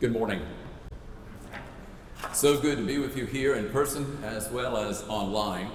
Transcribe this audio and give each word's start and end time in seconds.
Good 0.00 0.12
morning. 0.12 0.40
So 2.32 2.60
good 2.60 2.78
to 2.78 2.86
be 2.86 2.98
with 2.98 3.16
you 3.16 3.26
here 3.26 3.56
in 3.56 3.68
person 3.70 4.22
as 4.22 4.48
well 4.48 4.76
as 4.76 5.02
online. 5.08 5.72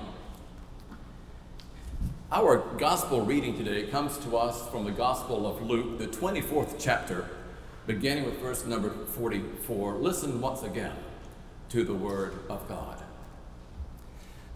Our 2.32 2.60
gospel 2.78 3.26
reading 3.26 3.58
today 3.58 3.88
comes 3.88 4.18
to 4.20 4.38
us 4.38 4.66
from 4.70 4.86
the 4.86 4.92
Gospel 4.92 5.46
of 5.46 5.62
Luke, 5.62 5.98
the 5.98 6.08
24th 6.08 6.76
chapter, 6.80 7.32
beginning 7.86 8.24
with 8.24 8.40
verse 8.40 8.66
number 8.66 8.92
44. 8.92 9.96
Listen 9.96 10.40
once 10.40 10.64
again 10.64 10.96
to 11.68 11.84
the 11.84 11.94
word 11.94 12.36
of 12.48 12.66
God. 12.70 13.04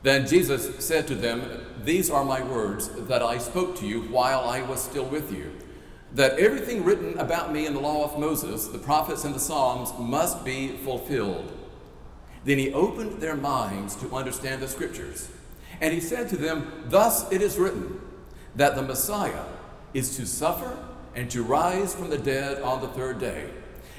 Then 0.01 0.25
Jesus 0.27 0.85
said 0.85 1.07
to 1.07 1.15
them, 1.15 1.43
These 1.83 2.09
are 2.09 2.23
my 2.23 2.41
words 2.41 2.87
that 2.87 3.21
I 3.21 3.37
spoke 3.37 3.75
to 3.79 3.85
you 3.85 4.03
while 4.03 4.47
I 4.47 4.61
was 4.61 4.81
still 4.81 5.05
with 5.05 5.29
you 5.29 5.51
that 6.17 6.39
everything 6.39 6.83
written 6.83 7.15
about 7.19 7.53
me 7.53 7.67
in 7.67 7.75
the 7.75 7.79
law 7.79 8.03
of 8.03 8.19
Moses, 8.19 8.67
the 8.67 8.79
prophets, 8.79 9.23
and 9.23 9.35
the 9.35 9.39
Psalms 9.39 9.93
must 9.99 10.43
be 10.43 10.69
fulfilled. 10.69 11.55
Then 12.43 12.57
he 12.57 12.73
opened 12.73 13.21
their 13.21 13.35
minds 13.35 13.95
to 13.97 14.15
understand 14.15 14.59
the 14.59 14.67
scriptures. 14.67 15.29
And 15.79 15.93
he 15.93 15.99
said 15.99 16.27
to 16.29 16.35
them, 16.35 16.85
Thus 16.87 17.31
it 17.31 17.43
is 17.43 17.59
written, 17.59 18.01
that 18.55 18.75
the 18.75 18.81
Messiah 18.81 19.45
is 19.93 20.17
to 20.17 20.25
suffer 20.25 20.75
and 21.13 21.29
to 21.29 21.43
rise 21.43 21.93
from 21.93 22.09
the 22.09 22.17
dead 22.17 22.63
on 22.63 22.81
the 22.81 22.87
third 22.87 23.19
day, 23.19 23.51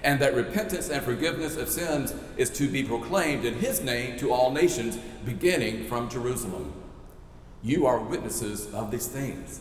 and 0.03 0.19
that 0.19 0.35
repentance 0.35 0.91
and 0.91 1.05
forgiveness 1.05 1.57
of 1.57 1.69
sins 1.69 2.13
is 2.37 2.51
to 2.51 2.67
be 2.69 2.83
proclaimed 2.83 3.45
in 3.45 3.55
his 3.55 3.81
name 3.81 4.19
to 4.19 4.33
all 4.33 4.51
nations, 4.51 4.97
beginning 5.25 5.85
from 5.85 6.11
Jerusalem. 6.11 6.73
You 7.63 7.87
are 7.87 8.01
witnesses 8.01 8.75
of 8.75 8.91
these 8.91 9.07
things. 9.07 9.61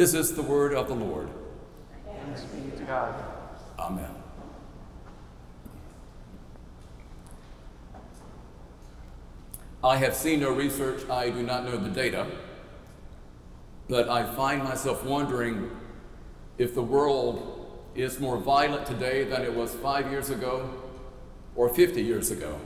This 0.00 0.14
is 0.14 0.32
the 0.32 0.40
word 0.40 0.72
of 0.72 0.88
the 0.88 0.94
Lord. 0.94 1.28
Thanks 2.06 2.40
be 2.44 2.74
to 2.78 2.84
God. 2.84 3.22
Amen. 3.78 4.08
I 9.84 9.98
have 9.98 10.14
seen 10.14 10.40
no 10.40 10.52
research, 10.52 11.06
I 11.10 11.28
do 11.28 11.42
not 11.42 11.66
know 11.66 11.76
the 11.76 11.90
data, 11.90 12.26
but 13.90 14.08
I 14.08 14.24
find 14.24 14.64
myself 14.64 15.04
wondering 15.04 15.70
if 16.56 16.74
the 16.74 16.82
world 16.82 17.70
is 17.94 18.18
more 18.18 18.38
violent 18.38 18.86
today 18.86 19.24
than 19.24 19.42
it 19.42 19.54
was 19.54 19.74
five 19.74 20.10
years 20.10 20.30
ago 20.30 20.70
or 21.54 21.68
50 21.68 22.00
years 22.00 22.30
ago. 22.30 22.58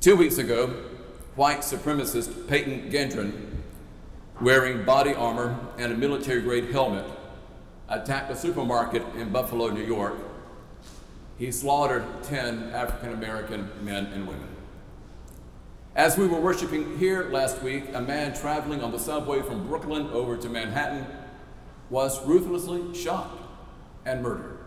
Two 0.00 0.16
weeks 0.16 0.38
ago, 0.38 0.74
white 1.36 1.60
supremacist 1.60 2.48
Peyton 2.48 2.90
Gendron, 2.90 3.47
wearing 4.40 4.84
body 4.84 5.14
armor 5.14 5.58
and 5.78 5.92
a 5.92 5.96
military 5.96 6.40
grade 6.40 6.70
helmet, 6.70 7.04
attacked 7.88 8.30
a 8.30 8.36
supermarket 8.36 9.02
in 9.16 9.30
Buffalo, 9.30 9.68
New 9.68 9.84
York. 9.84 10.14
He 11.38 11.50
slaughtered 11.50 12.04
10 12.24 12.70
African 12.70 13.12
American 13.12 13.70
men 13.82 14.06
and 14.06 14.26
women. 14.26 14.48
As 15.96 16.16
we 16.16 16.28
were 16.28 16.40
worshiping 16.40 16.98
here 16.98 17.28
last 17.30 17.62
week, 17.62 17.84
a 17.92 18.00
man 18.00 18.32
traveling 18.32 18.82
on 18.82 18.92
the 18.92 18.98
subway 18.98 19.42
from 19.42 19.66
Brooklyn 19.66 20.06
over 20.08 20.36
to 20.36 20.48
Manhattan 20.48 21.06
was 21.90 22.24
ruthlessly 22.24 22.94
shot 22.94 23.30
and 24.04 24.22
murdered. 24.22 24.58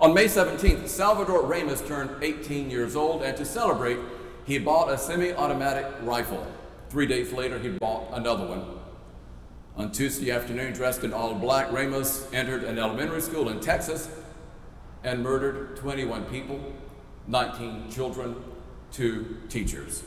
On 0.00 0.14
May 0.14 0.26
17th, 0.26 0.88
Salvador 0.88 1.42
Ramos 1.42 1.80
turned 1.86 2.22
18 2.22 2.70
years 2.70 2.96
old, 2.96 3.22
and 3.22 3.36
to 3.36 3.44
celebrate, 3.44 3.98
he 4.44 4.58
bought 4.58 4.90
a 4.90 4.98
semi 4.98 5.32
automatic 5.32 5.86
rifle. 6.02 6.46
Three 6.88 7.06
days 7.06 7.32
later, 7.32 7.58
he 7.58 7.70
bought 7.70 8.08
another 8.12 8.46
one. 8.46 8.64
On 9.76 9.90
Tuesday 9.90 10.30
afternoon, 10.30 10.72
dressed 10.72 11.04
in 11.04 11.12
all 11.12 11.34
black, 11.34 11.70
Ramos 11.72 12.32
entered 12.32 12.64
an 12.64 12.78
elementary 12.78 13.20
school 13.20 13.48
in 13.48 13.60
Texas 13.60 14.08
and 15.04 15.22
murdered 15.22 15.76
21 15.76 16.24
people, 16.26 16.60
19 17.26 17.90
children, 17.90 18.36
two 18.92 19.36
teachers. 19.48 20.02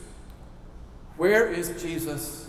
Where 1.16 1.46
is 1.46 1.80
Jesus 1.80 2.48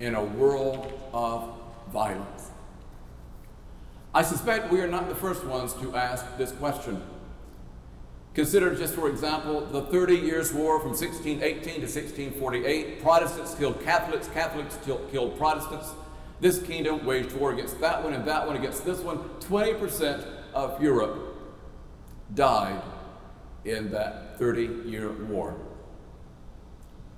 in 0.00 0.14
a 0.14 0.24
world 0.24 0.92
of 1.12 1.54
violence? 1.92 2.50
I 4.12 4.22
suspect 4.22 4.72
we 4.72 4.80
are 4.80 4.88
not 4.88 5.08
the 5.08 5.14
first 5.14 5.44
ones 5.44 5.72
to 5.74 5.94
ask 5.94 6.24
this 6.36 6.52
question. 6.52 7.02
Consider 8.36 8.74
just 8.74 8.94
for 8.94 9.08
example 9.08 9.64
the 9.64 9.80
30 9.80 10.14
Years' 10.14 10.52
War 10.52 10.78
from 10.78 10.90
1618 10.90 11.62
to 11.62 11.80
1648. 11.80 13.02
Protestants 13.02 13.54
killed 13.54 13.82
Catholics, 13.82 14.28
Catholics 14.28 14.78
killed 14.84 15.38
Protestants. 15.38 15.88
This 16.42 16.60
kingdom 16.60 17.06
waged 17.06 17.32
war 17.32 17.54
against 17.54 17.80
that 17.80 18.04
one 18.04 18.12
and 18.12 18.26
that 18.26 18.46
one 18.46 18.54
against 18.56 18.84
this 18.84 19.00
one. 19.00 19.20
20% 19.40 20.26
of 20.52 20.82
Europe 20.82 21.34
died 22.34 22.82
in 23.64 23.90
that 23.92 24.38
30 24.38 24.82
year 24.84 25.10
war. 25.12 25.56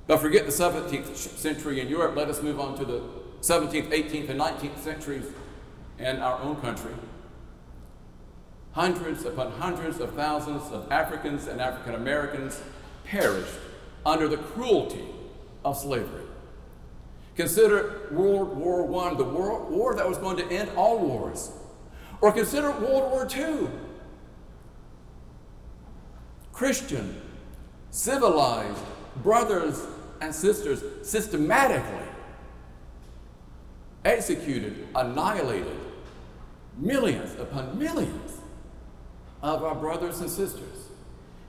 But 0.07 0.21
forget 0.21 0.47
the 0.47 0.53
17th 0.53 1.17
century 1.17 1.81
in 1.81 1.89
Europe. 1.89 2.15
Let 2.15 2.29
us 2.29 2.41
move 2.43 2.61
on 2.61 2.79
to 2.79 2.85
the 2.85 3.01
17th, 3.41 3.91
18th, 3.91 4.29
and 4.29 4.41
19th 4.41 4.79
centuries 4.79 5.27
in 5.99 6.21
our 6.21 6.41
own 6.43 6.61
country. 6.61 6.93
Hundreds 8.79 9.25
upon 9.25 9.51
hundreds 9.51 9.99
of 9.99 10.15
thousands 10.15 10.63
of 10.71 10.93
Africans 10.93 11.49
and 11.49 11.61
African 11.61 11.97
Americans 11.97 12.63
perished 13.05 13.59
under 14.07 14.29
the 14.29 14.37
cruelty 14.37 15.05
of 15.65 15.77
slavery. 15.77 16.23
Consider 17.35 18.07
World 18.13 18.57
War 18.57 18.83
I, 19.05 19.15
the 19.15 19.25
war, 19.25 19.65
war 19.65 19.97
that 19.97 20.09
was 20.09 20.17
going 20.19 20.37
to 20.37 20.49
end 20.53 20.71
all 20.77 21.01
wars. 21.01 21.51
Or 22.21 22.31
consider 22.31 22.71
World 22.71 23.11
War 23.11 23.27
II. 23.37 23.67
Christian, 26.53 27.21
civilized 27.91 28.85
brothers 29.25 29.85
and 30.21 30.33
sisters 30.33 30.85
systematically 31.03 32.07
executed, 34.05 34.87
annihilated 34.95 35.77
millions 36.77 37.35
upon 37.41 37.77
millions 37.77 38.38
of 39.43 39.63
our 39.63 39.75
brothers 39.75 40.21
and 40.21 40.31
sisters. 40.31 40.89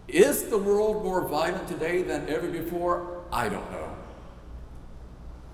Is 0.07 0.49
the 0.49 0.57
world 0.57 1.03
more 1.03 1.27
violent 1.27 1.67
today 1.67 2.01
than 2.01 2.27
ever 2.29 2.47
before? 2.47 3.23
I 3.31 3.49
don't 3.49 3.71
know. 3.71 3.95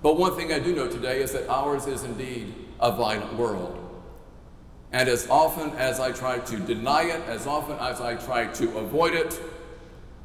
But 0.02 0.18
one 0.18 0.36
thing 0.36 0.54
I 0.54 0.60
do 0.60 0.76
know 0.76 0.88
today 0.88 1.22
is 1.22 1.32
that 1.34 1.50
ours 1.50 1.88
is 1.88 2.04
indeed 2.04 2.54
a 2.80 2.92
violent 2.92 3.34
world. 3.36 3.82
And 4.92 5.10
as 5.10 5.28
often 5.30 5.72
as 5.72 6.00
I 6.00 6.12
try 6.12 6.40
to 6.40 6.58
deny 6.58 7.04
it, 7.04 7.22
as 7.28 7.48
often 7.48 7.78
as 7.80 8.00
I 8.00 8.16
try 8.16 8.46
to 8.46 8.78
avoid 8.78 9.14
it, 9.14 9.42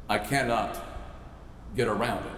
I 0.07 0.17
cannot 0.17 0.79
get 1.75 1.87
around 1.87 2.25
it. 2.25 2.31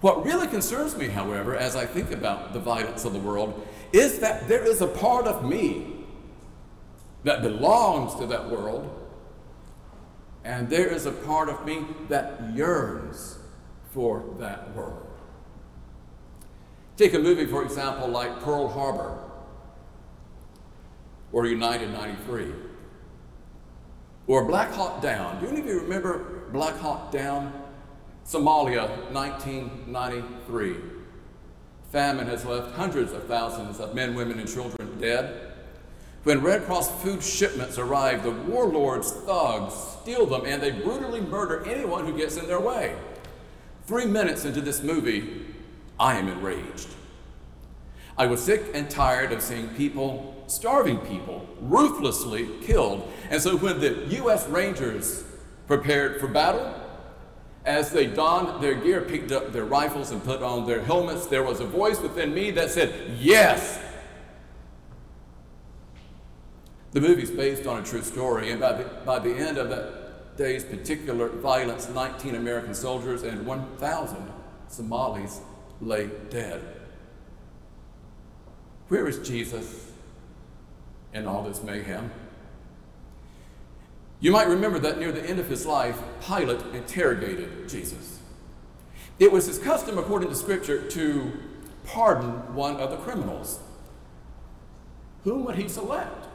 What 0.00 0.24
really 0.24 0.46
concerns 0.46 0.96
me, 0.96 1.08
however, 1.08 1.56
as 1.56 1.74
I 1.74 1.86
think 1.86 2.12
about 2.12 2.52
the 2.52 2.60
violence 2.60 3.04
of 3.04 3.12
the 3.12 3.18
world, 3.18 3.66
is 3.92 4.18
that 4.20 4.46
there 4.46 4.64
is 4.64 4.80
a 4.80 4.86
part 4.86 5.26
of 5.26 5.44
me 5.44 5.95
that 7.26 7.42
belongs 7.42 8.14
to 8.14 8.24
that 8.24 8.48
world, 8.48 8.88
and 10.44 10.70
there 10.70 10.86
is 10.86 11.06
a 11.06 11.10
part 11.10 11.48
of 11.48 11.66
me 11.66 11.84
that 12.08 12.40
yearns 12.54 13.38
for 13.92 14.24
that 14.38 14.72
world. 14.76 15.08
Take 16.96 17.14
a 17.14 17.18
movie, 17.18 17.46
for 17.46 17.64
example, 17.64 18.06
like 18.06 18.40
Pearl 18.42 18.68
Harbor 18.68 19.18
or 21.32 21.46
United 21.46 21.90
93. 21.90 22.52
or 24.28 24.44
Black 24.44 24.72
Hawk 24.72 25.02
Down. 25.02 25.40
Do 25.40 25.48
any 25.48 25.60
of 25.60 25.66
you 25.66 25.80
remember 25.80 26.48
Black 26.52 26.76
Hawk 26.78 27.10
Down? 27.10 27.52
Somalia, 28.24 28.88
1993. 29.12 30.76
Famine 31.90 32.28
has 32.28 32.44
left 32.44 32.76
hundreds 32.76 33.12
of 33.12 33.24
thousands 33.26 33.80
of 33.80 33.96
men, 33.96 34.14
women, 34.14 34.38
and 34.38 34.48
children 34.48 34.98
dead. 35.00 35.45
When 36.26 36.42
Red 36.42 36.64
Cross 36.64 36.90
food 37.04 37.22
shipments 37.22 37.78
arrive, 37.78 38.24
the 38.24 38.32
warlords, 38.32 39.12
thugs, 39.12 39.74
steal 40.02 40.26
them 40.26 40.42
and 40.44 40.60
they 40.60 40.72
brutally 40.72 41.20
murder 41.20 41.64
anyone 41.64 42.04
who 42.04 42.18
gets 42.18 42.36
in 42.36 42.48
their 42.48 42.58
way. 42.58 42.96
Three 43.86 44.06
minutes 44.06 44.44
into 44.44 44.60
this 44.60 44.82
movie, 44.82 45.46
I 46.00 46.16
am 46.16 46.26
enraged. 46.26 46.88
I 48.18 48.26
was 48.26 48.42
sick 48.42 48.72
and 48.74 48.90
tired 48.90 49.30
of 49.30 49.40
seeing 49.40 49.68
people, 49.76 50.42
starving 50.48 50.98
people, 50.98 51.46
ruthlessly 51.60 52.48
killed. 52.60 53.08
And 53.30 53.40
so 53.40 53.56
when 53.58 53.78
the 53.78 54.06
U.S. 54.16 54.48
Rangers 54.48 55.22
prepared 55.68 56.18
for 56.18 56.26
battle, 56.26 56.74
as 57.64 57.92
they 57.92 58.08
donned 58.08 58.60
their 58.60 58.74
gear, 58.74 59.00
picked 59.02 59.30
up 59.30 59.52
their 59.52 59.64
rifles, 59.64 60.10
and 60.10 60.24
put 60.24 60.42
on 60.42 60.66
their 60.66 60.82
helmets, 60.82 61.26
there 61.26 61.44
was 61.44 61.60
a 61.60 61.66
voice 61.66 62.00
within 62.00 62.34
me 62.34 62.50
that 62.50 62.72
said, 62.72 63.16
Yes! 63.16 63.80
The 66.92 67.00
movie's 67.00 67.30
based 67.30 67.66
on 67.66 67.82
a 67.82 67.84
true 67.84 68.02
story, 68.02 68.50
and 68.50 68.60
by 68.60 68.72
the, 68.72 68.84
by 69.04 69.18
the 69.18 69.34
end 69.34 69.58
of 69.58 69.68
that 69.70 70.36
day's 70.36 70.64
particular 70.64 71.28
violence, 71.28 71.88
19 71.88 72.34
American 72.34 72.74
soldiers 72.74 73.22
and 73.22 73.46
1,000 73.46 74.32
Somalis 74.68 75.40
lay 75.80 76.10
dead. 76.30 76.62
Where 78.88 79.06
is 79.06 79.26
Jesus 79.26 79.90
in 81.12 81.26
all 81.26 81.42
this 81.42 81.62
mayhem? 81.62 82.10
You 84.20 84.32
might 84.32 84.48
remember 84.48 84.78
that 84.78 84.98
near 84.98 85.12
the 85.12 85.24
end 85.24 85.38
of 85.38 85.48
his 85.48 85.66
life, 85.66 85.98
Pilate 86.26 86.62
interrogated 86.74 87.68
Jesus. 87.68 88.20
It 89.18 89.32
was 89.32 89.46
his 89.46 89.58
custom, 89.58 89.98
according 89.98 90.28
to 90.30 90.34
Scripture, 90.34 90.88
to 90.90 91.32
pardon 91.84 92.54
one 92.54 92.76
of 92.76 92.90
the 92.90 92.96
criminals. 92.96 93.60
Whom 95.24 95.44
would 95.44 95.56
he 95.56 95.68
select? 95.68 96.25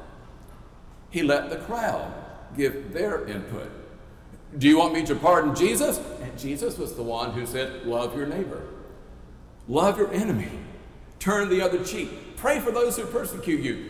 He 1.11 1.21
let 1.21 1.49
the 1.49 1.57
crowd 1.57 2.11
give 2.57 2.93
their 2.93 3.27
input. 3.27 3.69
Do 4.57 4.67
you 4.67 4.77
want 4.77 4.93
me 4.93 5.05
to 5.05 5.15
pardon 5.15 5.53
Jesus? 5.53 6.01
And 6.21 6.37
Jesus 6.37 6.77
was 6.77 6.95
the 6.95 7.03
one 7.03 7.31
who 7.31 7.45
said, 7.45 7.85
Love 7.85 8.17
your 8.17 8.25
neighbor, 8.25 8.63
love 9.67 9.97
your 9.97 10.11
enemy, 10.13 10.49
turn 11.19 11.49
the 11.49 11.61
other 11.61 11.83
cheek, 11.83 12.35
pray 12.37 12.59
for 12.59 12.71
those 12.71 12.97
who 12.97 13.05
persecute 13.05 13.61
you. 13.61 13.89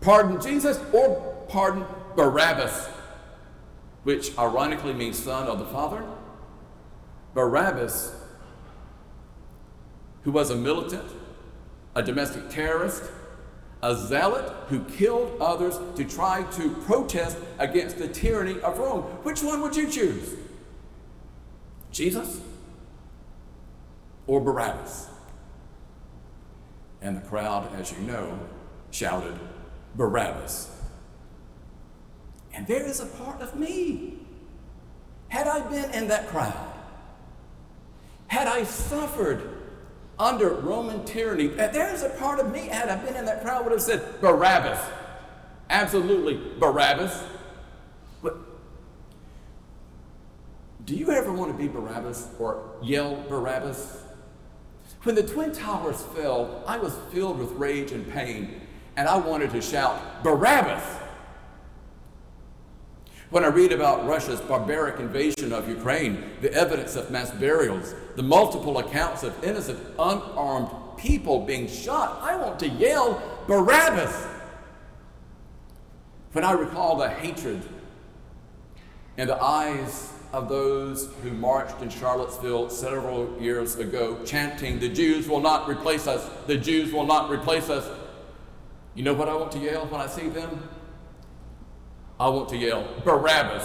Pardon 0.00 0.40
Jesus 0.40 0.80
or 0.92 1.44
pardon 1.48 1.84
Barabbas, 2.16 2.86
which 4.04 4.36
ironically 4.38 4.92
means 4.92 5.18
son 5.18 5.48
of 5.48 5.58
the 5.58 5.66
Father. 5.66 6.04
Barabbas, 7.34 8.14
who 10.22 10.30
was 10.30 10.50
a 10.50 10.56
militant, 10.56 11.08
a 11.94 12.02
domestic 12.02 12.48
terrorist, 12.48 13.02
a 13.82 13.94
zealot 13.94 14.52
who 14.68 14.80
killed 14.84 15.36
others 15.40 15.78
to 15.96 16.04
try 16.04 16.42
to 16.52 16.70
protest 16.86 17.38
against 17.58 17.98
the 17.98 18.08
tyranny 18.08 18.60
of 18.60 18.78
Rome. 18.78 19.02
Which 19.22 19.42
one 19.42 19.60
would 19.62 19.76
you 19.76 19.88
choose? 19.88 20.34
Jesus 21.92 22.40
or 24.26 24.40
Barabbas? 24.40 25.08
And 27.00 27.16
the 27.16 27.20
crowd, 27.20 27.72
as 27.78 27.92
you 27.92 27.98
know, 27.98 28.38
shouted, 28.90 29.38
Barabbas. 29.94 30.70
And 32.52 32.66
there 32.66 32.84
is 32.84 32.98
a 32.98 33.06
part 33.06 33.40
of 33.40 33.54
me. 33.54 34.18
Had 35.28 35.46
I 35.46 35.60
been 35.68 35.90
in 35.92 36.08
that 36.08 36.26
crowd, 36.28 36.72
had 38.26 38.48
I 38.48 38.64
suffered 38.64 39.57
under 40.18 40.48
Roman 40.50 41.04
tyranny, 41.04 41.46
there 41.46 41.92
is 41.92 42.02
a 42.02 42.10
part 42.10 42.40
of 42.40 42.52
me, 42.52 42.68
had 42.68 42.88
I 42.88 42.96
been 42.96 43.14
in 43.14 43.24
that 43.26 43.42
crowd, 43.42 43.64
would 43.64 43.72
have 43.72 43.82
said, 43.82 44.20
Barabbas. 44.20 44.78
Absolutely, 45.70 46.40
Barabbas. 46.58 47.22
But 48.22 48.36
do 50.84 50.96
you 50.96 51.10
ever 51.10 51.32
want 51.32 51.52
to 51.52 51.56
be 51.56 51.68
Barabbas 51.68 52.28
or 52.38 52.62
yell 52.82 53.22
Barabbas? 53.28 54.02
When 55.02 55.14
the 55.14 55.22
Twin 55.22 55.52
Towers 55.52 56.02
fell, 56.16 56.64
I 56.66 56.78
was 56.78 56.96
filled 57.12 57.38
with 57.38 57.52
rage 57.52 57.92
and 57.92 58.10
pain, 58.10 58.60
and 58.96 59.08
I 59.08 59.16
wanted 59.16 59.50
to 59.50 59.62
shout, 59.62 60.24
Barabbas! 60.24 60.97
When 63.30 63.44
I 63.44 63.48
read 63.48 63.72
about 63.72 64.06
Russia's 64.06 64.40
barbaric 64.40 65.00
invasion 65.00 65.52
of 65.52 65.68
Ukraine, 65.68 66.24
the 66.40 66.52
evidence 66.54 66.96
of 66.96 67.10
mass 67.10 67.30
burials, 67.30 67.94
the 68.16 68.22
multiple 68.22 68.78
accounts 68.78 69.22
of 69.22 69.44
innocent, 69.44 69.78
unarmed 69.98 70.70
people 70.96 71.44
being 71.44 71.68
shot, 71.68 72.20
I 72.22 72.36
want 72.36 72.58
to 72.60 72.68
yell, 72.68 73.22
Barabbas! 73.46 74.26
When 76.32 76.42
I 76.42 76.52
recall 76.52 76.96
the 76.96 77.10
hatred 77.10 77.62
in 79.18 79.28
the 79.28 79.42
eyes 79.42 80.12
of 80.32 80.48
those 80.48 81.10
who 81.22 81.30
marched 81.30 81.82
in 81.82 81.90
Charlottesville 81.90 82.70
several 82.70 83.38
years 83.40 83.76
ago, 83.76 84.24
chanting, 84.24 84.78
The 84.78 84.88
Jews 84.88 85.28
will 85.28 85.40
not 85.40 85.68
replace 85.68 86.06
us, 86.06 86.30
the 86.46 86.56
Jews 86.56 86.92
will 86.92 87.06
not 87.06 87.30
replace 87.30 87.68
us. 87.68 87.86
You 88.94 89.02
know 89.02 89.14
what 89.14 89.28
I 89.28 89.34
want 89.34 89.52
to 89.52 89.58
yell 89.58 89.86
when 89.86 90.00
I 90.00 90.06
see 90.06 90.28
them? 90.28 90.68
I 92.20 92.28
want 92.28 92.48
to 92.50 92.56
yell, 92.56 92.86
Barabbas. 93.04 93.64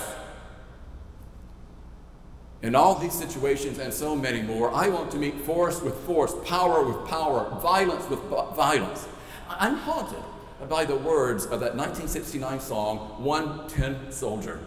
In 2.61 2.75
all 2.75 2.95
these 2.95 3.13
situations 3.13 3.79
and 3.79 3.93
so 3.93 4.15
many 4.15 4.41
more, 4.41 4.73
I 4.73 4.87
want 4.87 5.11
to 5.11 5.17
meet 5.17 5.41
force 5.41 5.81
with 5.81 5.95
force, 6.01 6.33
power 6.45 6.83
with 6.83 7.07
power, 7.07 7.49
violence 7.59 8.09
with 8.09 8.19
violence. 8.55 9.07
I'm 9.49 9.75
haunted 9.75 10.23
by 10.69 10.85
the 10.85 10.95
words 10.95 11.43
of 11.45 11.59
that 11.59 11.75
1969 11.75 12.59
song, 12.59 12.97
One 13.21 13.67
Tin 13.67 14.11
Soldier. 14.11 14.59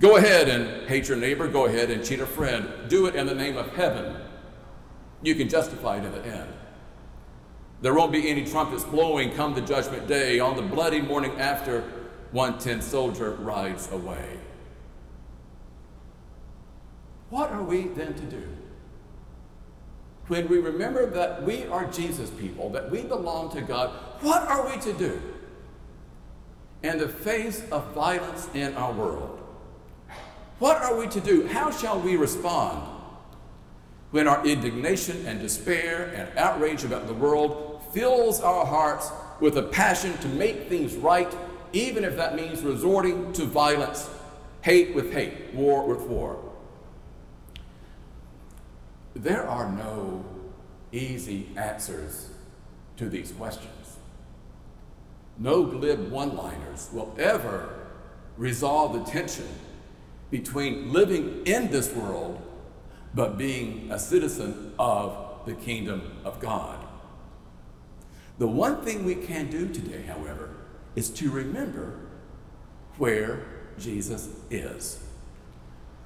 Go 0.00 0.16
ahead 0.16 0.48
and 0.48 0.88
hate 0.88 1.08
your 1.08 1.16
neighbor, 1.16 1.48
go 1.48 1.66
ahead 1.66 1.90
and 1.90 2.04
cheat 2.04 2.20
a 2.20 2.26
friend. 2.26 2.68
Do 2.88 3.06
it 3.06 3.14
in 3.14 3.26
the 3.26 3.34
name 3.34 3.56
of 3.56 3.74
heaven. 3.74 4.16
You 5.22 5.34
can 5.34 5.48
justify 5.48 5.98
it 5.98 6.04
in 6.04 6.12
the 6.12 6.24
end. 6.26 6.52
There 7.82 7.94
won't 7.94 8.10
be 8.10 8.28
any 8.28 8.44
trumpets 8.44 8.84
blowing 8.84 9.32
come 9.32 9.54
the 9.54 9.60
judgment 9.60 10.08
day 10.08 10.40
on 10.40 10.56
the 10.56 10.62
bloody 10.62 11.00
morning 11.00 11.38
after 11.38 11.84
one 12.36 12.58
tin 12.58 12.82
soldier 12.82 13.30
rides 13.30 13.90
away. 13.90 14.38
What 17.30 17.50
are 17.50 17.62
we 17.62 17.84
then 17.84 18.12
to 18.12 18.22
do? 18.24 18.42
When 20.28 20.46
we 20.46 20.58
remember 20.58 21.06
that 21.06 21.44
we 21.44 21.64
are 21.64 21.86
Jesus 21.86 22.28
people, 22.28 22.68
that 22.70 22.90
we 22.90 23.04
belong 23.04 23.50
to 23.52 23.62
God, 23.62 23.88
what 24.20 24.42
are 24.42 24.66
we 24.68 24.78
to 24.82 24.92
do 24.92 25.18
in 26.82 26.98
the 26.98 27.08
face 27.08 27.64
of 27.70 27.92
violence 27.92 28.50
in 28.52 28.74
our 28.74 28.92
world? 28.92 29.40
What 30.58 30.76
are 30.82 30.94
we 30.94 31.06
to 31.08 31.20
do? 31.20 31.46
How 31.46 31.70
shall 31.70 31.98
we 31.98 32.16
respond 32.16 32.86
when 34.10 34.28
our 34.28 34.46
indignation 34.46 35.24
and 35.24 35.40
despair 35.40 36.12
and 36.14 36.36
outrage 36.36 36.84
about 36.84 37.06
the 37.06 37.14
world 37.14 37.82
fills 37.94 38.42
our 38.42 38.66
hearts 38.66 39.10
with 39.40 39.56
a 39.56 39.62
passion 39.62 40.18
to 40.18 40.28
make 40.28 40.68
things 40.68 40.96
right 40.96 41.34
even 41.72 42.04
if 42.04 42.16
that 42.16 42.36
means 42.36 42.62
resorting 42.62 43.32
to 43.34 43.44
violence, 43.44 44.08
hate 44.62 44.94
with 44.94 45.12
hate, 45.12 45.54
war 45.54 45.86
with 45.86 46.00
war. 46.02 46.38
There 49.14 49.46
are 49.46 49.70
no 49.70 50.24
easy 50.92 51.48
answers 51.56 52.30
to 52.96 53.08
these 53.08 53.32
questions. 53.32 53.96
No 55.38 55.64
glib 55.64 56.10
one 56.10 56.36
liners 56.36 56.88
will 56.92 57.14
ever 57.18 57.68
resolve 58.36 58.92
the 58.92 59.10
tension 59.10 59.48
between 60.30 60.92
living 60.92 61.42
in 61.46 61.70
this 61.70 61.92
world 61.92 62.40
but 63.14 63.38
being 63.38 63.90
a 63.90 63.98
citizen 63.98 64.72
of 64.78 65.40
the 65.46 65.54
kingdom 65.54 66.18
of 66.24 66.40
God. 66.40 66.78
The 68.38 68.46
one 68.46 68.82
thing 68.82 69.04
we 69.04 69.14
can 69.14 69.50
do 69.50 69.68
today, 69.68 70.02
however, 70.02 70.50
is 70.96 71.10
to 71.10 71.30
remember 71.30 72.00
where 72.96 73.44
Jesus 73.78 74.28
is. 74.50 74.98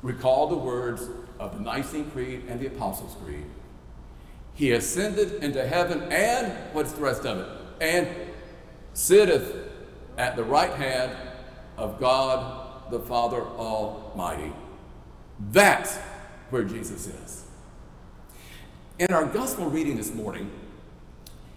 Recall 0.02 0.49
the 0.49 0.56
words 0.56 1.09
of 1.38 1.56
the 1.56 1.61
Nicene 1.61 2.11
Creed 2.11 2.44
and 2.49 2.61
the 2.61 2.66
Apostles' 2.66 3.16
Creed. 3.25 3.47
He 4.54 4.73
ascended 4.73 5.42
into 5.42 5.66
heaven, 5.66 6.02
and 6.12 6.52
what's 6.75 6.92
the 6.92 7.00
rest 7.00 7.25
of 7.25 7.38
it? 7.38 7.49
And 7.80 8.09
sitteth 8.92 9.54
at 10.18 10.37
the 10.37 10.44
right 10.44 10.73
hand 10.73 11.16
of 11.78 11.99
God 12.00 12.90
the 12.90 13.00
Father 13.00 13.40
Almighty. 13.40 14.52
That's 15.52 15.97
where 16.50 16.64
Jesus 16.64 17.06
is. 17.06 17.44
In 18.99 19.14
our 19.14 19.25
gospel 19.25 19.70
reading 19.70 19.97
this 19.97 20.12
morning, 20.12 20.50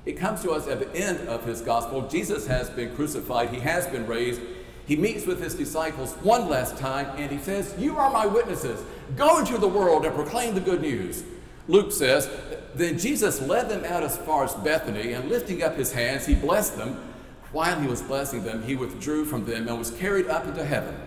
it 0.05 0.13
comes 0.13 0.41
to 0.41 0.51
us 0.51 0.67
at 0.67 0.79
the 0.79 0.95
end 0.95 1.27
of 1.27 1.45
his 1.45 1.61
gospel. 1.61 2.07
Jesus 2.07 2.45
has 2.47 2.69
been 2.69 2.95
crucified, 2.95 3.49
he 3.49 3.59
has 3.59 3.87
been 3.87 4.05
raised. 4.05 4.41
he 4.85 4.95
meets 4.95 5.25
with 5.25 5.41
his 5.41 5.55
disciples 5.55 6.13
one 6.23 6.49
last 6.49 6.77
time 6.77 7.07
and 7.17 7.31
he 7.31 7.37
says, 7.37 7.73
You 7.77 7.97
are 7.97 8.11
my 8.11 8.25
witnesses. 8.25 8.83
Go 9.15 9.39
into 9.39 9.57
the 9.57 9.67
world 9.67 10.05
and 10.05 10.13
proclaim 10.13 10.55
the 10.55 10.61
good 10.61 10.81
news. 10.81 11.23
Luke 11.67 11.91
says, 11.91 12.29
Then 12.75 12.99
Jesus 12.99 13.41
led 13.41 13.69
them 13.69 13.85
out 13.85 14.03
as 14.03 14.17
far 14.17 14.43
as 14.43 14.53
Bethany, 14.55 15.13
and 15.13 15.29
lifting 15.29 15.63
up 15.63 15.77
his 15.77 15.93
hands, 15.93 16.25
he 16.25 16.35
blessed 16.35 16.77
them. 16.77 17.13
While 17.53 17.79
he 17.79 17.87
was 17.87 18.01
blessing 18.01 18.43
them, 18.43 18.63
he 18.63 18.75
withdrew 18.75 19.25
from 19.25 19.45
them 19.45 19.67
and 19.67 19.77
was 19.77 19.91
carried 19.91 20.27
up 20.27 20.45
into 20.45 20.65
heaven. 20.65 20.99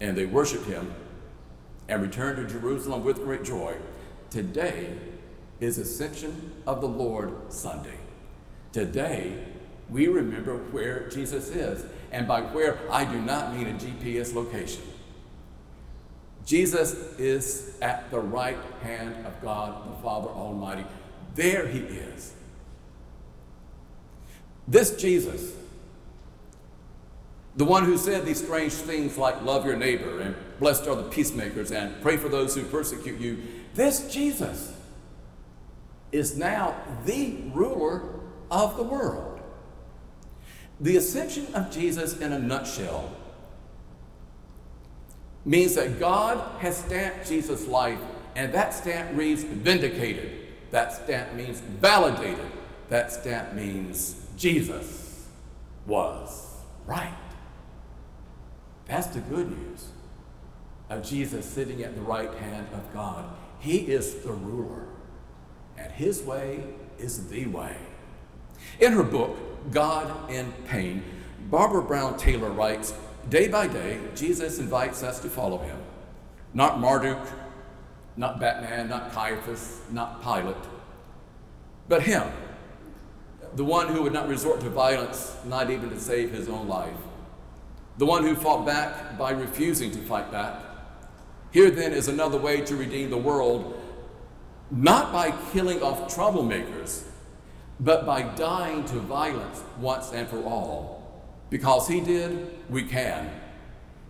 And 0.00 0.16
they 0.16 0.24
worshiped 0.24 0.66
him 0.66 0.94
and 1.88 2.00
returned 2.00 2.36
to 2.36 2.60
Jerusalem 2.60 3.04
with 3.04 3.16
great 3.24 3.42
joy. 3.44 3.76
Today 4.30 4.96
is 5.60 5.78
Ascension 5.78 6.52
of 6.66 6.80
the 6.80 6.88
Lord 6.88 7.52
Sunday. 7.52 7.97
Today, 8.72 9.44
we 9.90 10.08
remember 10.08 10.56
where 10.56 11.08
Jesus 11.08 11.48
is. 11.48 11.84
And 12.10 12.26
by 12.26 12.40
where, 12.40 12.78
I 12.90 13.04
do 13.04 13.20
not 13.20 13.54
mean 13.54 13.66
a 13.66 13.74
GPS 13.74 14.34
location. 14.34 14.82
Jesus 16.46 16.94
is 17.18 17.76
at 17.82 18.10
the 18.10 18.18
right 18.18 18.56
hand 18.82 19.26
of 19.26 19.40
God 19.42 19.90
the 19.90 20.02
Father 20.02 20.28
Almighty. 20.28 20.84
There 21.34 21.66
he 21.66 21.80
is. 21.80 22.32
This 24.66 24.96
Jesus, 24.96 25.54
the 27.56 27.64
one 27.64 27.84
who 27.84 27.98
said 27.98 28.24
these 28.24 28.42
strange 28.42 28.72
things 28.72 29.18
like 29.18 29.42
love 29.42 29.66
your 29.66 29.76
neighbor 29.76 30.20
and 30.20 30.34
blessed 30.58 30.86
are 30.86 30.96
the 30.96 31.04
peacemakers 31.04 31.70
and 31.70 32.00
pray 32.02 32.16
for 32.16 32.28
those 32.28 32.54
who 32.54 32.62
persecute 32.64 33.20
you, 33.20 33.38
this 33.74 34.12
Jesus 34.12 34.74
is 36.12 36.38
now 36.38 36.74
the 37.04 37.36
ruler 37.52 38.17
of 38.50 38.76
the 38.76 38.82
world. 38.82 39.40
The 40.80 40.96
ascension 40.96 41.52
of 41.54 41.70
Jesus, 41.70 42.20
in 42.20 42.32
a 42.32 42.38
nutshell, 42.38 43.10
means 45.44 45.74
that 45.74 45.98
God 45.98 46.60
has 46.60 46.76
stamped 46.76 47.28
Jesus' 47.28 47.66
life, 47.66 47.98
and 48.36 48.52
that 48.52 48.74
stamp 48.74 49.16
reads 49.16 49.42
vindicated. 49.42 50.46
That 50.70 50.92
stamp 50.92 51.34
means 51.34 51.60
validated. 51.60 52.50
That 52.88 53.10
stamp 53.10 53.54
means 53.54 54.26
Jesus 54.36 55.26
was 55.86 56.56
right. 56.86 57.16
That's 58.86 59.08
the 59.08 59.20
good 59.20 59.50
news 59.50 59.88
of 60.88 61.02
Jesus 61.02 61.44
sitting 61.44 61.82
at 61.82 61.94
the 61.94 62.02
right 62.02 62.32
hand 62.34 62.66
of 62.72 62.92
God. 62.94 63.24
He 63.58 63.78
is 63.78 64.16
the 64.16 64.32
ruler, 64.32 64.86
and 65.76 65.92
his 65.92 66.22
way 66.22 66.62
is 66.98 67.28
the 67.28 67.46
way. 67.46 67.76
In 68.80 68.92
her 68.92 69.02
book, 69.02 69.36
God 69.72 70.30
in 70.30 70.52
Pain, 70.66 71.02
Barbara 71.50 71.82
Brown 71.82 72.16
Taylor 72.16 72.50
writes 72.50 72.94
Day 73.28 73.48
by 73.48 73.66
day, 73.66 74.00
Jesus 74.14 74.58
invites 74.58 75.02
us 75.02 75.20
to 75.20 75.28
follow 75.28 75.58
him. 75.58 75.78
Not 76.54 76.80
Marduk, 76.80 77.18
not 78.16 78.40
Batman, 78.40 78.88
not 78.88 79.12
Caiaphas, 79.12 79.80
not 79.90 80.22
Pilate, 80.22 80.56
but 81.88 82.02
him, 82.02 82.24
the 83.54 83.64
one 83.64 83.88
who 83.88 84.02
would 84.02 84.12
not 84.12 84.28
resort 84.28 84.60
to 84.60 84.70
violence, 84.70 85.36
not 85.44 85.70
even 85.70 85.90
to 85.90 86.00
save 86.00 86.32
his 86.32 86.48
own 86.48 86.68
life, 86.68 86.96
the 87.98 88.06
one 88.06 88.24
who 88.24 88.34
fought 88.34 88.66
back 88.66 89.18
by 89.18 89.30
refusing 89.30 89.90
to 89.90 89.98
fight 89.98 90.30
back. 90.30 90.60
Here 91.50 91.70
then 91.70 91.92
is 91.92 92.08
another 92.08 92.38
way 92.38 92.60
to 92.62 92.76
redeem 92.76 93.10
the 93.10 93.16
world, 93.16 93.80
not 94.70 95.12
by 95.12 95.32
killing 95.52 95.82
off 95.82 96.14
troublemakers, 96.14 97.04
but 97.80 98.04
by 98.04 98.22
dying 98.22 98.84
to 98.86 98.98
violence 98.98 99.62
once 99.78 100.12
and 100.12 100.28
for 100.28 100.42
all. 100.44 101.22
Because 101.50 101.88
he 101.88 102.00
did, 102.00 102.58
we 102.68 102.82
can. 102.82 103.30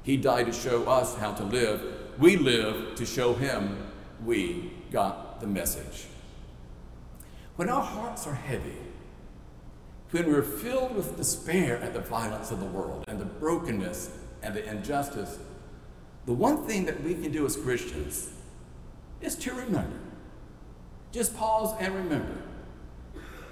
He 0.02 0.16
died 0.16 0.46
to 0.46 0.52
show 0.52 0.84
us 0.84 1.16
how 1.16 1.32
to 1.34 1.44
live. 1.44 1.82
We 2.18 2.36
live 2.36 2.94
to 2.96 3.06
show 3.06 3.34
him 3.34 3.76
we 4.24 4.72
got 4.90 5.40
the 5.40 5.46
message. 5.46 6.06
When 7.56 7.68
our 7.68 7.82
hearts 7.82 8.26
are 8.26 8.34
heavy, 8.34 8.76
when 10.10 10.26
we're 10.26 10.42
filled 10.42 10.96
with 10.96 11.16
despair 11.16 11.76
at 11.78 11.92
the 11.92 12.00
violence 12.00 12.50
of 12.50 12.60
the 12.60 12.66
world 12.66 13.04
and 13.08 13.20
the 13.20 13.26
brokenness 13.26 14.10
and 14.42 14.54
the 14.54 14.64
injustice, 14.68 15.38
the 16.24 16.32
one 16.32 16.66
thing 16.66 16.86
that 16.86 17.02
we 17.02 17.14
can 17.14 17.30
do 17.30 17.44
as 17.44 17.56
Christians 17.56 18.30
is 19.20 19.34
to 19.36 19.52
remember. 19.52 19.98
Just 21.12 21.36
pause 21.36 21.74
and 21.78 21.94
remember. 21.94 22.42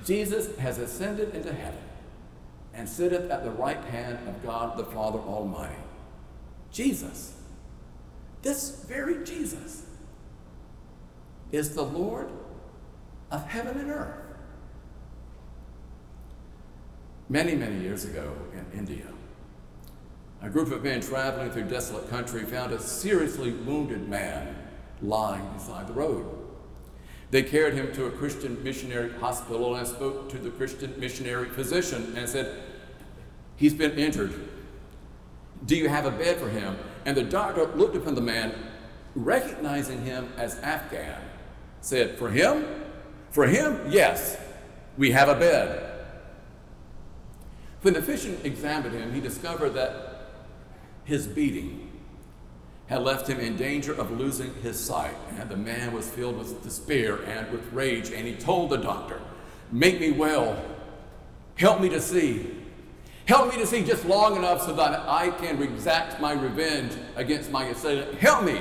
Jesus 0.06 0.56
has 0.58 0.78
ascended 0.78 1.34
into 1.34 1.52
heaven 1.52 1.80
and 2.72 2.88
sitteth 2.88 3.28
at 3.28 3.42
the 3.42 3.50
right 3.50 3.84
hand 3.86 4.28
of 4.28 4.40
God 4.44 4.78
the 4.78 4.84
Father 4.84 5.18
Almighty. 5.18 5.74
Jesus, 6.70 7.34
this 8.42 8.84
very 8.84 9.24
Jesus, 9.24 9.84
is 11.50 11.74
the 11.74 11.82
Lord 11.82 12.30
of 13.32 13.48
heaven 13.48 13.78
and 13.78 13.90
earth. 13.90 14.20
Many, 17.28 17.56
many 17.56 17.80
years 17.80 18.04
ago 18.04 18.32
in 18.52 18.78
India, 18.78 19.06
a 20.40 20.48
group 20.48 20.70
of 20.70 20.84
men 20.84 21.00
traveling 21.00 21.50
through 21.50 21.64
desolate 21.64 22.08
country 22.08 22.44
found 22.44 22.72
a 22.72 22.78
seriously 22.78 23.50
wounded 23.50 24.08
man 24.08 24.54
lying 25.02 25.44
beside 25.52 25.88
the 25.88 25.92
road. 25.92 26.35
They 27.30 27.42
carried 27.42 27.74
him 27.74 27.92
to 27.94 28.06
a 28.06 28.10
Christian 28.10 28.62
missionary 28.62 29.12
hospital 29.14 29.74
and 29.74 29.86
spoke 29.86 30.28
to 30.30 30.38
the 30.38 30.50
Christian 30.50 30.94
missionary 30.98 31.48
physician 31.48 32.14
and 32.16 32.28
said, 32.28 32.62
He's 33.56 33.74
been 33.74 33.98
injured. 33.98 34.32
Do 35.64 35.76
you 35.76 35.88
have 35.88 36.06
a 36.06 36.10
bed 36.10 36.38
for 36.38 36.48
him? 36.48 36.76
And 37.04 37.16
the 37.16 37.24
doctor 37.24 37.66
looked 37.66 37.96
upon 37.96 38.14
the 38.14 38.20
man, 38.20 38.54
recognizing 39.14 40.04
him 40.04 40.28
as 40.36 40.58
Afghan, 40.58 41.20
said, 41.80 42.18
For 42.18 42.30
him? 42.30 42.64
For 43.30 43.46
him? 43.46 43.80
Yes, 43.88 44.38
we 44.96 45.10
have 45.10 45.28
a 45.28 45.34
bed. 45.34 45.94
When 47.82 47.94
the 47.94 48.02
physician 48.02 48.38
examined 48.44 48.94
him, 48.94 49.12
he 49.12 49.20
discovered 49.20 49.70
that 49.70 50.32
his 51.04 51.26
beating 51.26 51.85
had 52.86 53.02
left 53.02 53.28
him 53.28 53.40
in 53.40 53.56
danger 53.56 53.92
of 53.92 54.10
losing 54.12 54.54
his 54.62 54.78
sight. 54.78 55.14
And 55.38 55.48
the 55.48 55.56
man 55.56 55.92
was 55.92 56.08
filled 56.08 56.38
with 56.38 56.62
despair 56.62 57.16
and 57.24 57.50
with 57.50 57.72
rage. 57.72 58.10
And 58.10 58.26
he 58.26 58.34
told 58.34 58.70
the 58.70 58.76
doctor, 58.76 59.20
Make 59.72 60.00
me 60.00 60.12
well. 60.12 60.62
Help 61.56 61.80
me 61.80 61.88
to 61.88 62.00
see. 62.00 62.54
Help 63.26 63.52
me 63.52 63.58
to 63.58 63.66
see 63.66 63.82
just 63.82 64.04
long 64.04 64.36
enough 64.36 64.62
so 64.62 64.72
that 64.74 65.08
I 65.08 65.30
can 65.30 65.60
exact 65.60 66.20
my 66.20 66.32
revenge 66.32 66.92
against 67.16 67.50
my 67.50 67.64
assailant. 67.64 68.14
Help 68.18 68.44
me. 68.44 68.60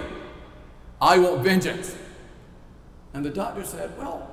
I 1.00 1.20
want 1.20 1.44
vengeance. 1.44 1.96
And 3.14 3.24
the 3.24 3.30
doctor 3.30 3.64
said, 3.64 3.96
Well, 3.98 4.28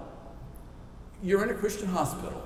you're 1.23 1.43
in 1.43 1.51
a 1.51 1.55
Christian 1.55 1.89
hospital. 1.89 2.43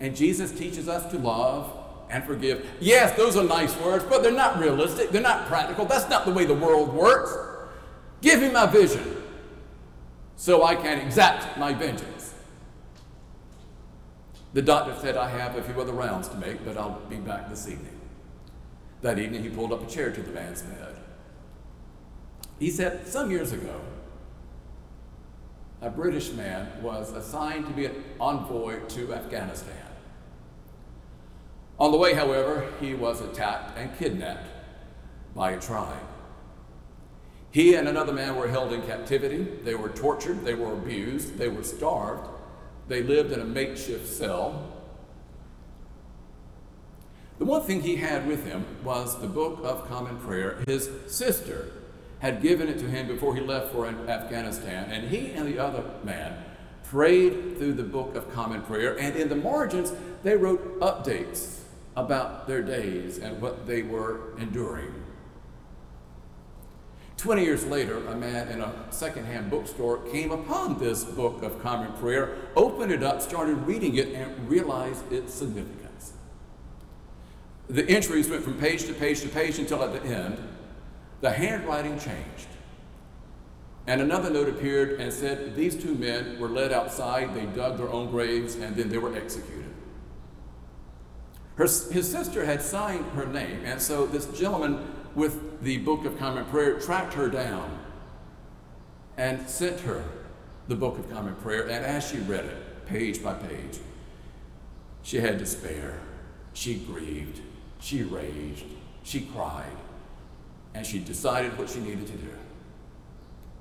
And 0.00 0.16
Jesus 0.16 0.50
teaches 0.50 0.88
us 0.88 1.10
to 1.12 1.18
love 1.18 1.83
and 2.10 2.24
forgive. 2.24 2.66
Yes, 2.80 3.16
those 3.16 3.36
are 3.36 3.44
nice 3.44 3.78
words, 3.80 4.04
but 4.04 4.22
they're 4.22 4.32
not 4.32 4.58
realistic. 4.58 5.10
They're 5.10 5.22
not 5.22 5.46
practical. 5.46 5.84
That's 5.84 6.08
not 6.08 6.24
the 6.24 6.32
way 6.32 6.44
the 6.44 6.54
world 6.54 6.92
works. 6.92 7.36
Give 8.20 8.40
me 8.40 8.50
my 8.50 8.66
vision 8.66 9.22
so 10.36 10.64
I 10.64 10.76
can 10.76 10.98
exact 10.98 11.58
my 11.58 11.72
vengeance. 11.72 12.34
The 14.52 14.62
doctor 14.62 14.94
said, 15.00 15.16
I 15.16 15.28
have 15.28 15.56
a 15.56 15.62
few 15.62 15.80
other 15.80 15.92
rounds 15.92 16.28
to 16.28 16.36
make, 16.36 16.64
but 16.64 16.76
I'll 16.76 17.00
be 17.10 17.16
back 17.16 17.50
this 17.50 17.68
evening. 17.68 18.00
That 19.02 19.18
evening, 19.18 19.42
he 19.42 19.50
pulled 19.50 19.72
up 19.72 19.86
a 19.86 19.90
chair 19.90 20.10
to 20.10 20.22
the 20.22 20.30
man's 20.30 20.62
bed. 20.62 20.96
He 22.58 22.70
said, 22.70 23.06
Some 23.06 23.30
years 23.30 23.52
ago, 23.52 23.80
a 25.82 25.90
British 25.90 26.32
man 26.32 26.82
was 26.82 27.12
assigned 27.12 27.66
to 27.66 27.72
be 27.72 27.86
an 27.86 28.04
envoy 28.20 28.80
to 28.80 29.12
Afghanistan. 29.12 29.83
On 31.78 31.90
the 31.90 31.98
way, 31.98 32.14
however, 32.14 32.68
he 32.80 32.94
was 32.94 33.20
attacked 33.20 33.76
and 33.76 33.96
kidnapped 33.98 34.48
by 35.34 35.52
a 35.52 35.60
tribe. 35.60 36.06
He 37.50 37.74
and 37.74 37.88
another 37.88 38.12
man 38.12 38.36
were 38.36 38.48
held 38.48 38.72
in 38.72 38.82
captivity. 38.82 39.46
They 39.64 39.74
were 39.74 39.88
tortured, 39.88 40.44
they 40.44 40.54
were 40.54 40.72
abused, 40.72 41.36
they 41.36 41.48
were 41.48 41.64
starved, 41.64 42.28
they 42.88 43.02
lived 43.02 43.32
in 43.32 43.40
a 43.40 43.44
makeshift 43.44 44.06
cell. 44.06 44.72
The 47.38 47.44
one 47.44 47.62
thing 47.62 47.82
he 47.82 47.96
had 47.96 48.28
with 48.28 48.46
him 48.46 48.64
was 48.84 49.20
the 49.20 49.26
Book 49.26 49.60
of 49.64 49.88
Common 49.88 50.18
Prayer. 50.18 50.62
His 50.66 50.88
sister 51.08 51.72
had 52.20 52.40
given 52.40 52.68
it 52.68 52.78
to 52.78 52.86
him 52.86 53.08
before 53.08 53.34
he 53.34 53.40
left 53.40 53.72
for 53.72 53.86
Afghanistan, 53.86 54.90
and 54.90 55.08
he 55.08 55.32
and 55.32 55.46
the 55.46 55.58
other 55.58 55.84
man 56.04 56.44
prayed 56.84 57.58
through 57.58 57.74
the 57.74 57.82
Book 57.82 58.14
of 58.14 58.32
Common 58.32 58.62
Prayer, 58.62 58.96
and 58.98 59.16
in 59.16 59.28
the 59.28 59.36
margins, 59.36 59.92
they 60.22 60.36
wrote 60.36 60.78
updates 60.80 61.63
about 61.96 62.46
their 62.46 62.62
days 62.62 63.18
and 63.18 63.40
what 63.40 63.66
they 63.66 63.82
were 63.82 64.36
enduring. 64.38 64.92
Twenty 67.16 67.44
years 67.44 67.64
later, 67.64 68.06
a 68.06 68.14
man 68.14 68.48
in 68.48 68.60
a 68.60 68.72
secondhand 68.90 69.50
bookstore 69.50 69.98
came 70.10 70.30
upon 70.30 70.78
this 70.78 71.04
book 71.04 71.42
of 71.42 71.62
common 71.62 71.92
prayer, 71.94 72.36
opened 72.56 72.92
it 72.92 73.02
up, 73.02 73.22
started 73.22 73.56
reading 73.66 73.96
it, 73.96 74.08
and 74.08 74.48
realized 74.48 75.10
its 75.12 75.32
significance. 75.32 76.12
The 77.68 77.88
entries 77.88 78.28
went 78.28 78.44
from 78.44 78.58
page 78.58 78.84
to 78.86 78.92
page 78.92 79.20
to 79.20 79.28
page 79.28 79.58
until 79.58 79.82
at 79.82 79.92
the 79.92 80.02
end, 80.06 80.36
the 81.20 81.30
handwriting 81.30 81.98
changed. 81.98 82.48
And 83.86 84.00
another 84.00 84.30
note 84.30 84.48
appeared 84.48 85.00
and 85.00 85.12
said 85.12 85.54
these 85.54 85.80
two 85.80 85.94
men 85.94 86.38
were 86.38 86.48
led 86.48 86.72
outside, 86.72 87.34
they 87.34 87.46
dug 87.46 87.78
their 87.78 87.88
own 87.88 88.10
graves, 88.10 88.56
and 88.56 88.74
then 88.76 88.88
they 88.88 88.98
were 88.98 89.14
executed. 89.14 89.63
Her, 91.56 91.64
his 91.64 92.10
sister 92.10 92.44
had 92.44 92.62
signed 92.62 93.04
her 93.12 93.26
name, 93.26 93.60
and 93.64 93.80
so 93.80 94.06
this 94.06 94.26
gentleman 94.38 94.86
with 95.14 95.62
the 95.62 95.78
Book 95.78 96.04
of 96.04 96.18
Common 96.18 96.44
Prayer 96.46 96.80
tracked 96.80 97.14
her 97.14 97.28
down 97.28 97.78
and 99.16 99.48
sent 99.48 99.80
her 99.80 100.04
the 100.66 100.74
Book 100.74 100.98
of 100.98 101.10
Common 101.10 101.36
Prayer. 101.36 101.62
And 101.62 101.84
as 101.84 102.08
she 102.08 102.18
read 102.18 102.44
it, 102.44 102.86
page 102.86 103.22
by 103.22 103.34
page, 103.34 103.78
she 105.02 105.18
had 105.18 105.38
despair, 105.38 106.00
she 106.54 106.76
grieved, 106.76 107.40
she 107.78 108.02
raged, 108.02 108.64
she 109.04 109.20
cried, 109.20 109.76
and 110.74 110.84
she 110.84 110.98
decided 110.98 111.56
what 111.56 111.70
she 111.70 111.80
needed 111.80 112.06
to 112.06 112.12
do 112.14 112.30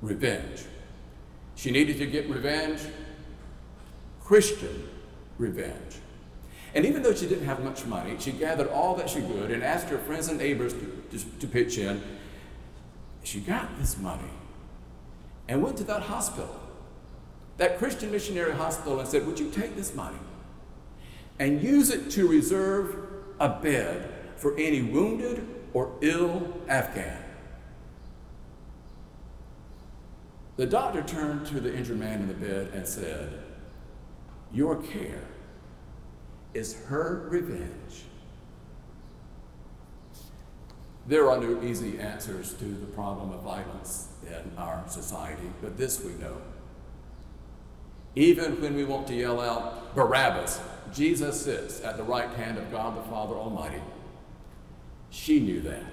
revenge. 0.01 0.65
She 1.55 1.71
needed 1.71 1.97
to 1.99 2.05
get 2.05 2.29
revenge, 2.29 2.81
Christian 4.21 4.89
revenge. 5.37 5.97
And 6.75 6.85
even 6.85 7.03
though 7.03 7.13
she 7.13 7.27
didn't 7.27 7.45
have 7.45 7.63
much 7.63 7.85
money, 7.85 8.15
she 8.19 8.31
gathered 8.31 8.67
all 8.69 8.95
that 8.95 9.09
she 9.09 9.21
could 9.21 9.51
and 9.51 9.63
asked 9.63 9.89
her 9.89 9.99
friends 9.99 10.27
and 10.27 10.39
neighbors 10.39 10.73
to, 10.73 11.03
to, 11.11 11.25
to 11.39 11.47
pitch 11.47 11.77
in. 11.77 12.01
She 13.23 13.39
got 13.39 13.77
this 13.77 13.97
money 13.97 14.31
and 15.47 15.61
went 15.61 15.77
to 15.77 15.83
that 15.85 16.03
hospital, 16.03 16.59
that 17.57 17.77
Christian 17.77 18.11
missionary 18.11 18.53
hospital, 18.53 18.99
and 18.99 19.07
said, 19.07 19.27
Would 19.27 19.39
you 19.39 19.51
take 19.51 19.75
this 19.75 19.93
money 19.93 20.17
and 21.37 21.61
use 21.61 21.89
it 21.89 22.09
to 22.11 22.27
reserve 22.27 22.97
a 23.39 23.49
bed 23.49 24.09
for 24.35 24.57
any 24.57 24.81
wounded 24.81 25.47
or 25.73 25.91
ill 26.01 26.59
Afghan? 26.67 27.23
The 30.55 30.65
doctor 30.65 31.01
turned 31.03 31.47
to 31.47 31.59
the 31.59 31.75
injured 31.75 31.99
man 31.99 32.21
in 32.21 32.27
the 32.27 32.33
bed 32.33 32.71
and 32.73 32.87
said, 32.87 33.43
Your 34.51 34.75
care 34.75 35.23
is 36.53 36.83
her 36.85 37.27
revenge. 37.29 38.03
There 41.07 41.29
are 41.29 41.37
no 41.37 41.61
easy 41.61 41.99
answers 41.99 42.53
to 42.53 42.65
the 42.65 42.85
problem 42.87 43.33
of 43.33 43.41
violence 43.41 44.07
in 44.25 44.57
our 44.57 44.83
society, 44.87 45.49
but 45.61 45.77
this 45.77 46.01
we 46.01 46.13
know. 46.13 46.37
Even 48.15 48.61
when 48.61 48.75
we 48.75 48.83
want 48.83 49.07
to 49.07 49.15
yell 49.15 49.41
out, 49.41 49.95
Barabbas, 49.95 50.61
Jesus 50.93 51.41
sits 51.41 51.81
at 51.81 51.97
the 51.97 52.03
right 52.03 52.29
hand 52.31 52.57
of 52.57 52.71
God 52.71 52.95
the 52.95 53.09
Father 53.09 53.33
Almighty. 53.33 53.81
She 55.09 55.39
knew 55.39 55.61
that. 55.61 55.83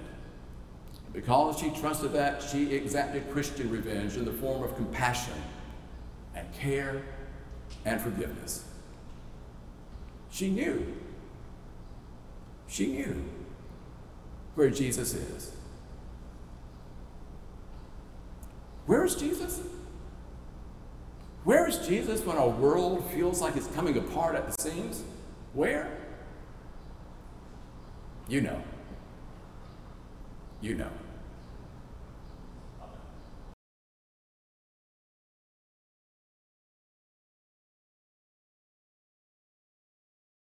Because 1.13 1.59
she 1.59 1.71
trusted 1.71 2.13
that, 2.13 2.41
she 2.41 2.73
exacted 2.73 3.29
Christian 3.31 3.69
revenge 3.69 4.15
in 4.15 4.23
the 4.23 4.31
form 4.31 4.63
of 4.63 4.75
compassion 4.75 5.33
and 6.35 6.51
care 6.53 7.01
and 7.83 7.99
forgiveness. 7.99 8.65
She 10.41 10.49
knew. 10.49 10.83
She 12.67 12.87
knew 12.87 13.23
where 14.55 14.71
Jesus 14.71 15.13
is. 15.13 15.51
Where 18.87 19.05
is 19.05 19.13
Jesus? 19.13 19.59
Where 21.43 21.67
is 21.67 21.77
Jesus 21.87 22.25
when 22.25 22.37
our 22.37 22.49
world 22.49 23.05
feels 23.13 23.39
like 23.39 23.55
it's 23.55 23.67
coming 23.75 23.95
apart 23.99 24.33
at 24.33 24.47
the 24.47 24.59
seams? 24.63 25.03
Where? 25.53 25.95
You 28.27 28.41
know. 28.41 28.63
You 30.59 30.73
know. 30.73 30.89